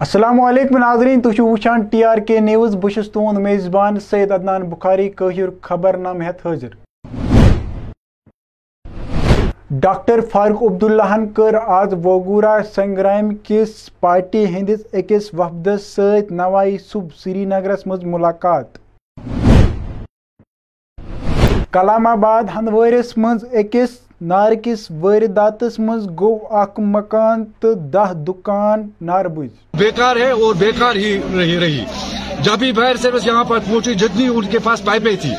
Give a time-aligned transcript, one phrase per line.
[0.00, 5.08] السلام علیکم ناظرین تھی وچان ٹی آر کے نیوز بہس تہد میزبان سید عدنان بخاری
[5.10, 6.68] قہر خبر نام ہیت حاضر
[9.80, 17.16] ڈاکٹر فاروق عبداللہن کر آز وگورا سنگرام کس پارٹی ہندس اکس وفدس ست نوائی صبح
[17.16, 18.78] سری نگرس مز ملاقات۔
[21.72, 23.44] کلام آباد ہندوارس مز
[24.20, 29.48] نارکس وارداتس مز گو اک مکان تو دہ دکان ناربز
[29.78, 31.84] بیکار ہے اور بیکار ہی رہی رہی۔
[32.42, 35.30] جب بھی فائر سروس یہاں پر پہنچی جتنی ان کے پاس پائپیں تھی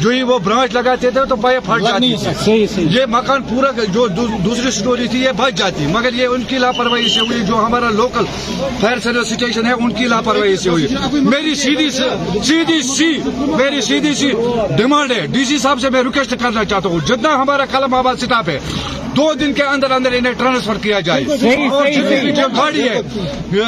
[0.00, 2.14] جو ہی وہ برانچ لگاتے تھے تو پائپ پھٹ جاتی
[2.90, 6.58] یہ مکان پورا جو دو- دوسری سٹوری تھی یہ بچ جاتی۔ مگر یہ ان کی
[6.58, 8.24] لاپرواہی سے ہوئی جو ہمارا لوکل
[8.80, 13.80] فائر سروس اسٹیشن ہے ان کی لاپرواہی سے ہوئی۔ میری سیدھی سی- سیدھی سی میری
[13.80, 14.30] سیدھی سی
[14.76, 18.14] ڈیمانڈ ہے۔ ڈی سی صاحب سے میں ریکویسٹ کرنا چاہتا ہوں۔ جتنا ہمارا کلم آباد
[18.14, 18.58] اسٹاف ہے
[19.16, 21.24] دو دن کے اندر اندر انہیں ٹرانسفر کیا جائے۔
[21.68, 21.86] اور
[22.30, 23.00] جو گاڑی ہے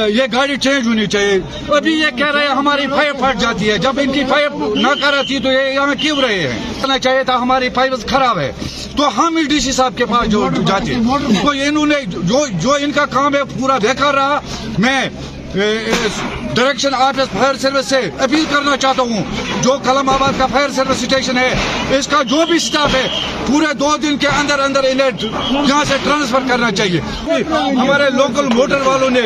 [0.09, 1.41] یہ گاڑی چینج ہونی چاہیے۔
[1.77, 4.89] ابھی یہ کہہ رہے ہیں ہماری پائپ پھٹ جاتی ہے۔ جب ان کی پائپ نہ
[5.01, 8.53] کرتی تو یہ یہاں کیوں رہے ہیں؟ کہنا چاہیے تھا ہماری پائپ خراب ہے۔
[8.97, 11.03] تو ہم ہی ڈی سی صاحب کے پاس جو جاتے ہیں۔
[11.43, 14.41] تو انہوں نے جو جو ان کا کام ہے پورا بیکار رہا۔
[14.79, 15.11] میں
[16.59, 19.23] ڈائریکشن آفس فائر سروس سے اپیل کرنا چاہتا ہوں۔
[19.63, 21.55] جو کلم آباد کا فائر سروس اسٹیشن ہے،
[21.99, 23.09] اس کا جو بھی سٹاف ہے،
[23.47, 25.11] پورے دو دن کے اندر اندر انہیں
[25.69, 29.21] یہاں سے ٹرانسفر کرنا چاہیے۔ جی، ہمارے لوکل موٹر والوں نے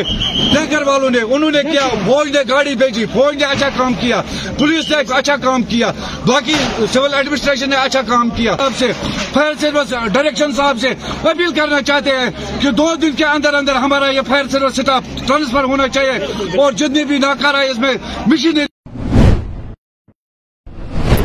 [0.53, 4.21] ٹینکر والوں نے، انہوں نے کیا، فوج نے گاڑی بھیجی۔ فوج نے اچھا کام کیا۔
[4.59, 5.91] پولیس نے اچھا کام کیا۔
[6.25, 6.53] باقی
[6.93, 8.91] سول ایڈمنسٹریشن نے اچھا کام کیا۔ صاحب سے
[9.33, 10.89] فائر سروس ڈائریکشن صاحب سے
[11.29, 12.29] اپیل کرنا چاہتے ہیں
[12.61, 16.11] کہ دو دن کے اندر اندر ہمارا یہ فائر سروس سٹاف ٹرانسفر ہونا چاہیے
[16.61, 17.93] اور جتنی بھی ناکارہ ہے اس میں
[18.27, 18.59] machine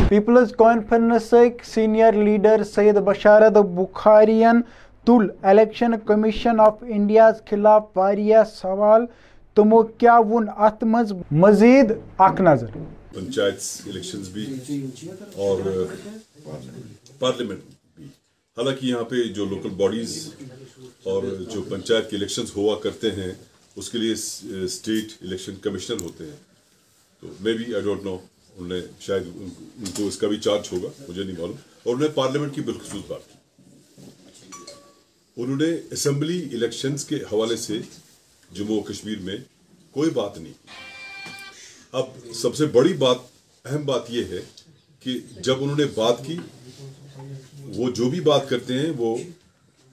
[0.09, 1.33] Peoples Conference
[1.73, 4.61] senior leader Syed Basharat Bukhari
[5.07, 9.05] تل الیکشن کمیشن آف انڈیا خلاف واریاہ سوال
[9.57, 11.11] تمو کیا ون ات مز
[11.43, 12.71] مزید اخ نظر۔
[13.13, 14.45] پنچایت الیکشنز بھی
[15.35, 15.61] اور
[17.19, 17.59] پارلیمنٹ
[17.97, 18.05] بھی۔
[18.57, 20.17] حالانکہ یہاں پہ جو لوکل باڈیز
[21.03, 21.23] اور
[21.53, 23.31] جو پنچایت کے الیکشنز ہوا کرتے ہیں
[23.79, 24.13] اس کے لیے
[24.63, 26.35] اسٹیٹ الیکشن کمشنر ہوتے ہیں۔
[27.19, 28.17] تو may be I don't know
[28.57, 32.07] انہوں نے شاید ان کو اس کا بھی چارج ہوگا، مجھے نہیں معلوم۔ اور انہوں
[32.07, 33.33] نے پارلیمنٹ کی بالخصوص بات کی۔
[35.37, 37.79] انہوں نے اسمبلی الیکشنز کے حوالے سے
[38.53, 39.37] جموں و کشمیر میں
[39.91, 40.53] کوئی بات نہیں
[41.91, 43.17] اب سب سے بڑی بات،
[43.65, 44.41] اہم بات یہ ہے
[44.99, 46.37] کہ جب انہوں نے بات کی،
[47.59, 49.17] وہ جو بھی بات کرتے ہیں، وہ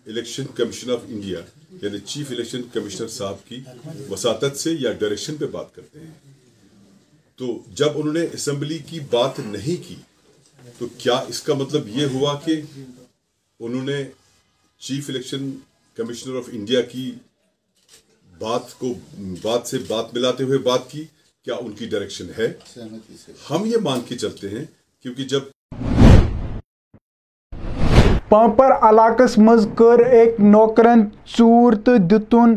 [0.06, 1.40] الیکشن کمیشن آف انڈیا
[1.82, 3.62] یعنی چیف الیکشن کمشنر صاحب کی
[4.10, 6.10] وساطت سے یا ڈائریکشن پہ بات کرتے ہیں۔
[7.36, 9.96] تو جب انہوں نے اسمبلی کی بات نہیں کی
[10.78, 12.60] تو کیا اس کا مطلب یہ ہوا کہ
[13.60, 14.04] انہوں نے
[14.78, 15.50] chief election
[15.94, 17.12] commissioner of India کی
[18.38, 18.94] بات کو
[19.42, 21.04] بات سے بات ملاتے ہوئے بات کی
[21.42, 22.52] کیا ان کی ڈائریکشن ہے؟
[23.50, 24.64] ہم یہ مان کے چلتے ہیں
[25.02, 25.42] کیونکہ جب
[28.28, 31.04] پامپر علاقس مز کر ایک نوکرن
[31.38, 32.54] ژور تو دتن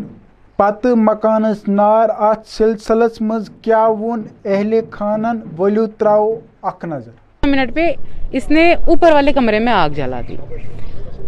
[0.57, 7.11] پتہ مکانس نار۔ ات سلسلس مز کیا ون اہل خانن؟ ولو تراو اخ نظر۔
[7.47, 7.93] منٹ پہ،
[8.31, 10.35] اس نے اوپر والے کمرے میں آگ جلا دی۔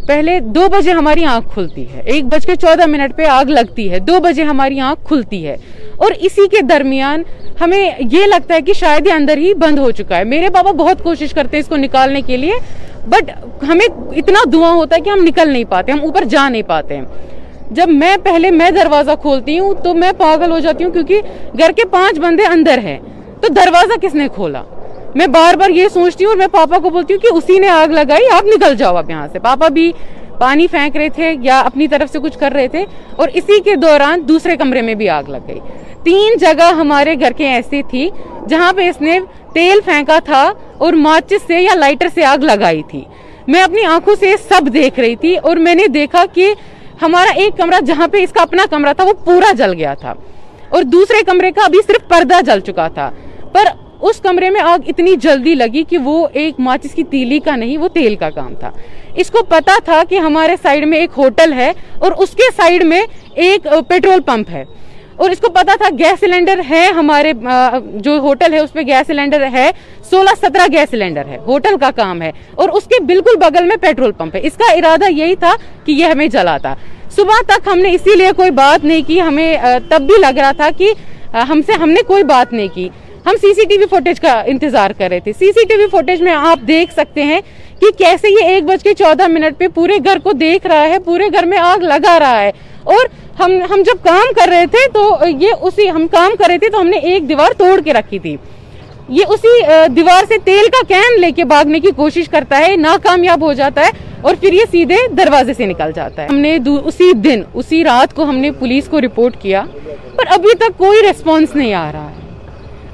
[0.07, 3.91] پہلے دو بجے ہماری آنکھ کھلتی ہے۔ ایک بج کے چودہ منٹ پہ آگ لگتی
[3.91, 5.57] ہے۔ دو بجے ہماری آنکھ کھلتی ہے۔
[5.97, 7.23] اور اسی کے درمیان
[7.61, 10.71] ہمیں یہ لگتا ہے کہ شاید یہ اندر ہی بند ہو چکا ہے۔ میرے بابا
[10.71, 12.53] بہت کوشش کرتے ہیں اس کو نکالنے کے لیے۔
[13.07, 13.31] بٹ
[13.63, 16.95] ہمیں اتنا دھواں ہوتا ہے کہ ہم نکل نہیں پاتے، ہم اوپر جا نہیں پاتے۔
[16.95, 17.05] ہیں
[17.71, 21.21] جب میں پہلے میں دروازہ کھولتی ہوں تو میں پاگل ہو جاتی ہوں کیونکہ
[21.57, 22.99] گھر کے پانچ بندے اندر ہیں۔
[23.41, 24.63] تو دروازہ کس نے کھولا؟
[25.15, 27.67] میں بار بار یہ سوچتی ہوں اور میں پاپا کو بولتی ہوں کہ اسی نے
[27.67, 29.91] آگ لگائی، آپ نکل جاؤ اب یہاں سے۔ پاپا بھی
[30.39, 32.85] پانی پھینک رہے تھے یا اپنی طرف سے کچھ کر رہے تھے
[33.15, 35.59] اور اسی کے دوران دوسرے کمرے میں بھی آگ لگ گئی۔
[36.03, 38.09] تین جگہ ہمارے گھر کے ایسی تھی
[38.49, 39.19] جہاں پہ اس نے
[39.53, 43.03] تیل پھینکا تھا اور ماچس سے یا لائٹر سے آگ لگائی تھی۔
[43.47, 46.53] میں اپنی آنکھوں سے سب دیکھ رہی تھی اور میں نے دیکھا کہ
[47.01, 50.13] ہمارا ایک کمرہ جہاں پہ اس کا اپنا کمرہ تھا وہ پورا جل گیا تھا
[50.69, 53.09] اور دوسرے کمرے کا ابھی صرف پردہ جل چکا تھا۔
[53.51, 53.67] پر
[54.01, 57.77] اس کمرے میں آگ اتنی جلدی لگی کہ وہ ایک ماچس کی تیلی کا نہیں،
[57.77, 58.71] وہ تیل کا کام تھا۔
[59.15, 62.83] اس کو پتا تھا کہ ہمارے سائیڈ میں ایک ہوٹل ہے اور اس کے سائیڈ
[62.83, 63.01] میں
[63.35, 64.63] ایک پیٹرول پمپ ہے۔
[65.21, 67.31] اور اس کو پتا تھا گیس سلنڈر ہے ہمارے
[67.95, 69.69] جو ہوٹل ہے اس پہ گیس سلنڈر ہے،
[70.09, 73.75] سولہ سترہ گیس سلنڈر ہے، ہوٹل کا کام ہے۔ اور اس کے بالکل بغل میں
[73.81, 75.53] پیٹرول پمپ ہے۔ اس کا ارادہ یہی تھا
[75.85, 76.73] کہ یہ ہمیں جلاتا
[77.15, 79.57] صبح تک ہم نے اسی لیے کوئی بات نہیں کی، ہمیں
[79.89, 80.93] تب بھی لگ رہا تھا کہ
[81.49, 82.89] ہم سے ہم نے کوئی بات نہیں کی۔
[83.25, 85.87] ہم سی سی ٹی وی فوٹیج کا انتظار کر رہے تھے۔ سی سی ٹی وی
[85.91, 87.41] فوٹیج میں آپ دیکھ سکتے ہیں
[87.79, 90.99] کہ کیسے یہ ایک بج کے چودہ منٹ پہ پورے گھر کو دیکھ رہا ہے،
[90.99, 92.51] پورے گھر میں آگ لگا رہا ہے۔
[92.83, 93.05] اور
[93.39, 96.69] ہم ہم جب کام کر رہے تھے تو یہ اسی، ہم کام کر رہے تھے
[96.69, 98.35] تو ہم نے ایک دیوار توڑ کے رکھی تھی۔
[99.09, 99.59] یہ اسی
[99.95, 103.85] دیوار سے تیل کا کین لے کے بھاگنے کی کوشش کرتا ہے، ناکامیاب ہو جاتا
[103.85, 103.89] ہے
[104.21, 108.15] اور پھر یہ سیدھے دروازے سے نکل جاتا ہے۔ ہم نے اسی دن، اسی رات
[108.15, 109.63] کو ہم نے پولیس کو رپورٹ کیا،
[110.15, 112.19] پر ابھی تک کوئی ریسپانس نہیں آ رہا ہے۔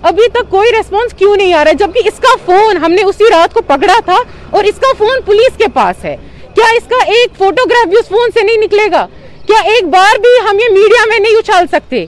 [0.02, 3.04] ابھی تک کوئی ریسپانس کیوں نہیں آ رہا ہے؟ جبکہ اس کا فون ہم نے
[3.04, 4.18] اسی رات کو پکڑا تھا
[4.50, 6.16] اور اس کا فون پولیس کے پاس ہے۔
[6.56, 9.08] کیا اس کا ایک فوٹوگراف بھی اس فون سے نہیں نکلے گا؟
[9.48, 12.06] کیا ایک بار بھی ہم یہ میڈیا میں نہیں اچھال سکتے؟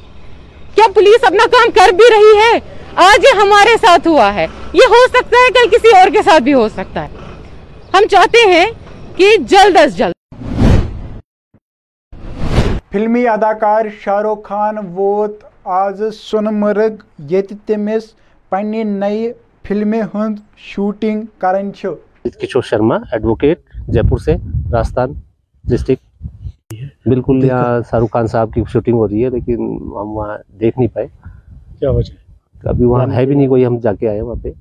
[0.75, 2.59] کیا پولیس اپنا کام کر بھی رہی ہے؟
[2.95, 6.43] آج یہ ہمارے ساتھ ہوا ہے۔ یہ ہو سکتا ہے کل کسی اور کے ساتھ
[6.43, 7.07] بھی ہو سکتا ہے۔
[7.93, 8.65] ہم چاہتے ہیں
[9.15, 10.13] کہ جلد از جلد۔
[12.91, 18.13] فلمی اداکار شاہ رخ خان ووت آز سونمرگ یت تمس
[18.49, 19.31] پنہ نئی
[19.67, 21.71] فلم ہند شوٹنگ کران
[22.41, 24.35] کشور شرما ایڈوکیٹ جے پور سے
[24.73, 25.13] راجستھان
[25.63, 26.03] ڈسٹرکٹ
[27.05, 29.59] بالکل یہاں شاہ رخ خان صاحب کی شوٹنگ ہو رہی ہے لیکن
[29.99, 31.07] ہم وہاں دیکھ نہیں پائے۔
[31.79, 32.13] کیا وجہ
[32.63, 34.51] ابھی وہاں ہے بھی نہیں کوئی ہم جا کے آئے وہاں پہ۔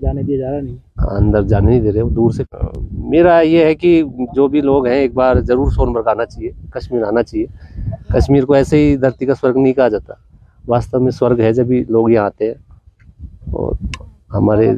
[0.00, 0.76] جانے دیا جا رہا نہیں۔
[1.10, 2.42] اندر جانے نہیں دے رہے دور سے۔
[3.08, 4.02] میرا یہ ہے کہ
[4.34, 7.46] جو بھی لوگ ہیں ایک بار ضرور سونمرگ آنا چاہیے کشمیر آنا چاہیے۔
[8.08, 10.14] کشمیر کو ایسے ہی دھرتی کا سورگ نہیں کہا جاتا۔
[10.68, 12.54] واستو میں سورگ ہے جب لوگ یہاں آتے ہیں۔
[13.52, 13.74] اور
[14.34, 14.72] ہمارے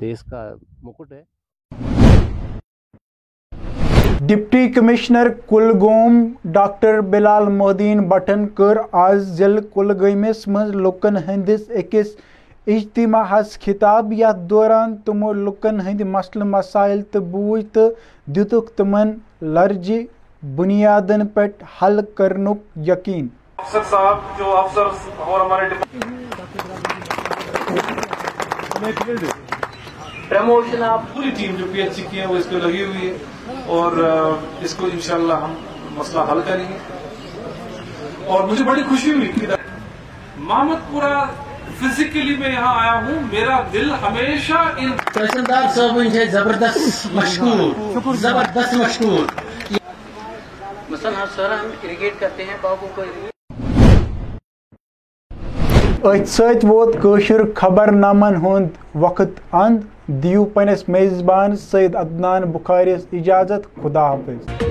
[0.00, 1.22] دیش کا مکٹ ہے۔
[4.28, 6.14] Deputy commissioner Kulgam
[6.52, 12.14] doctor Bilal Mohiuddin button کر آز ضلع کلگمس مز لکن ہندس اکس
[12.66, 17.88] اجتماع خطاب۔ یتھ دوران تمو لکن ہند مسل مسائل تو بوجھ تو
[18.26, 19.12] دتک تمن
[19.54, 20.00] لرجہ
[20.56, 21.46] بنیادن پہ
[21.82, 22.58] حل کرنک
[22.88, 23.28] یقین۔
[23.58, 24.86] افسر صاحب جو افسر
[25.18, 25.68] اور ہمارے
[30.28, 33.08] پروموشن آپ پوری ٹیم جو پی ایچ سی کی ہے وہ اس پہ لگی ہوئی
[33.08, 33.14] ہے۔
[33.66, 33.92] اور
[34.60, 35.54] اس کو انشاءاللہ ہم
[35.90, 36.78] مسئلہ حل کریں گے۔
[38.26, 39.46] اور مجھے بڑی خوشی ہوئی کہ
[40.36, 41.24] محمد پورا
[41.80, 48.74] فزیکلی میں یہاں آیا ہوں۔ میرا دل ہمیشہ ان تحصیلدار صاحب ہے زبردست مشکور زبردست
[48.74, 49.40] مشکور
[50.90, 53.02] مثلا سر ہم اریگیٹ کرتے ہیں باغوں کو
[56.06, 58.68] ات ست ووت قشر خبر نامن ہند
[59.00, 59.80] وقت اند۔
[60.22, 64.65] دیو پنس میزبان سید عدنان بخارس اجازت، خدا حافظ۔